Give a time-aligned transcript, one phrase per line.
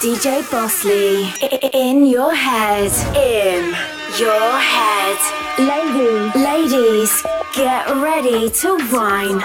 [0.00, 1.32] DJ Bosley,
[1.72, 3.74] in your head, in
[4.18, 5.18] your head.
[5.58, 7.22] Ladies, ladies,
[7.54, 9.40] get ready to whine.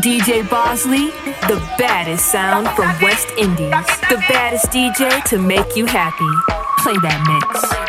[0.00, 1.06] DJ Bosley,
[1.48, 3.86] the baddest sound from West Indies.
[4.08, 6.30] The baddest DJ to make you happy.
[6.78, 7.83] Play that mix.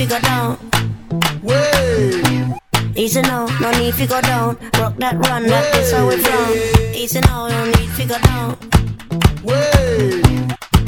[0.00, 0.58] To go down.
[1.42, 2.22] Wey.
[2.96, 4.56] Easy now, no need to go down.
[4.78, 6.94] Rock that run, that is how we from.
[6.94, 8.56] Easy now, no need to go down.
[9.44, 10.22] Wey.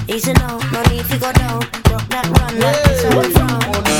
[0.08, 1.60] Easy now, no need to go down.
[1.90, 3.91] Rock that run, that is how we from.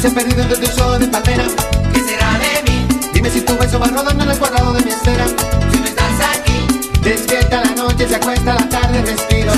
[0.00, 1.44] Se ha perdido entre tus ojos de palmera.
[1.92, 2.86] ¿Qué será de mí?
[3.14, 5.26] Dime si tu beso va rodando en el cuadrado de mi esfera.
[5.72, 6.66] Si no estás aquí,
[7.00, 9.52] despierta la noche, se acuesta la tarde, respiro.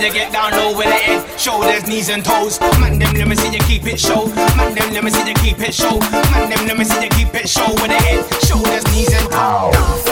[0.00, 2.60] See you get down low with the head, shoulders, knees and toes.
[2.80, 4.26] Man, them, let me see you keep it show.
[4.56, 5.98] Man, them, let me see you keep it show.
[5.98, 9.30] Man, them, let me see you keep it show with the head, shoulders, knees and
[9.30, 10.09] toes.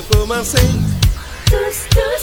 [0.00, 0.60] de commencer.
[1.68, 2.13] Assim?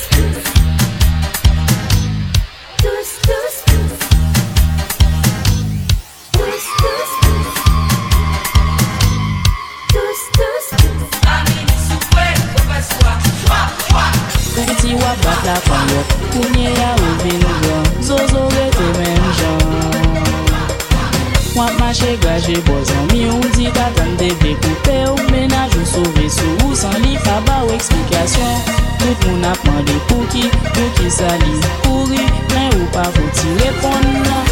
[29.66, 34.44] Mwen de pou ki, pou ki sa li kouri Mwen ou pa voti repon nan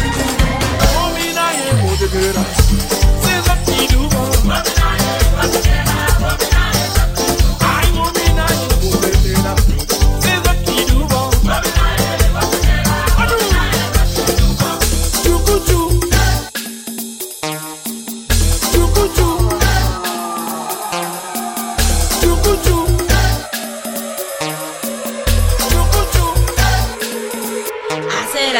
[0.94, 5.89] Mwen minaye mwen de gera Se zan ki duvan Mwen minaye mwen de gera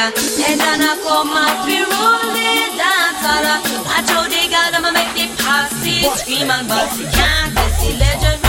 [0.01, 0.21] gather.
[0.49, 3.41] And then I call my three rolling dancer.
[3.97, 7.01] I told they gather, I'ma make the posse scream and bust.
[7.13, 8.40] Can't see legend.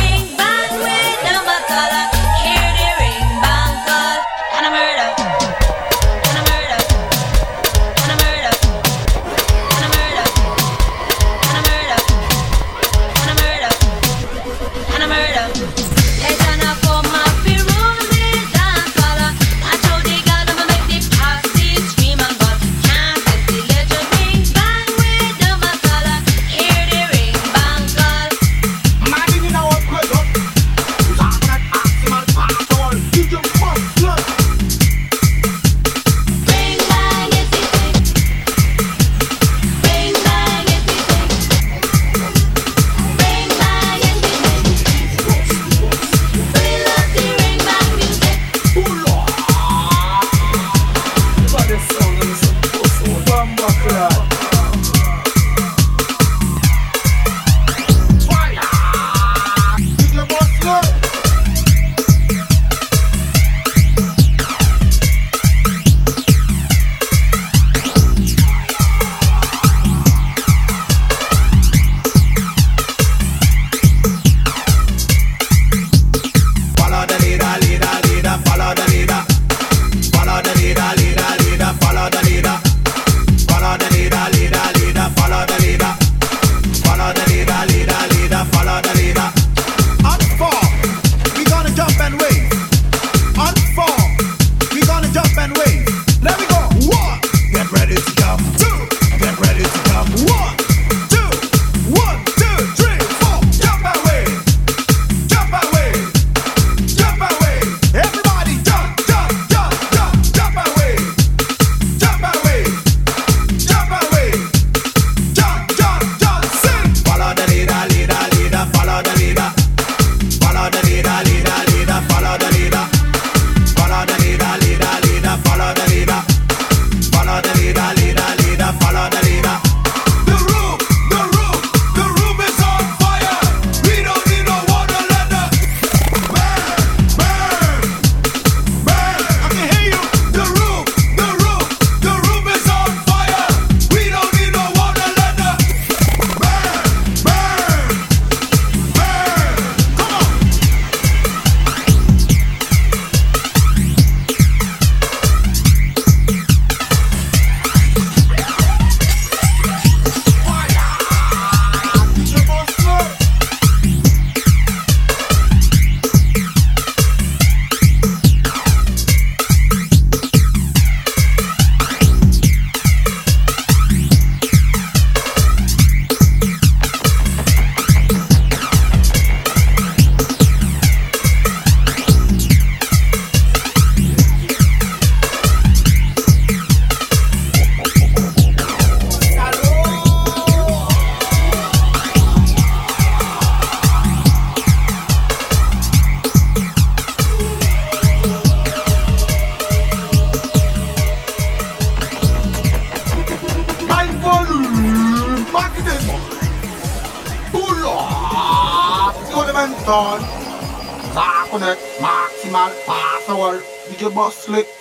[214.13, 214.80] Boss Slick.